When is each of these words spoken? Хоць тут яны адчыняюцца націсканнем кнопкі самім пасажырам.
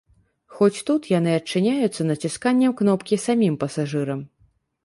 Хоць 0.59 0.83
тут 0.87 1.09
яны 1.11 1.35
адчыняюцца 1.41 2.01
націсканнем 2.13 2.75
кнопкі 2.81 3.23
самім 3.27 3.61
пасажырам. 3.67 4.29